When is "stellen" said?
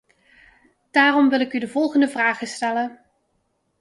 2.47-2.99